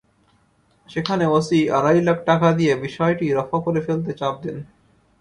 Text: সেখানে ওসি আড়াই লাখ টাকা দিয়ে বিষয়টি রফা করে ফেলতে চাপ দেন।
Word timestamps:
সেখানে 0.89 1.25
ওসি 1.27 1.59
আড়াই 1.77 1.99
লাখ 2.07 2.17
টাকা 2.25 2.47
দিয়ে 2.59 2.73
বিষয়টি 2.85 3.25
রফা 3.37 3.57
করে 3.65 3.79
ফেলতে 3.87 4.11
চাপ 4.19 4.35
দেন। 4.43 4.57